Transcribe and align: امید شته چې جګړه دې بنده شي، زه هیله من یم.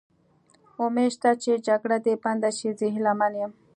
امید 0.83 1.09
شته 1.15 1.31
چې 1.43 1.51
جګړه 1.67 1.97
دې 2.05 2.13
بنده 2.23 2.49
شي، 2.57 2.69
زه 2.79 2.85
هیله 2.93 3.13
من 3.19 3.33
یم. 3.41 3.51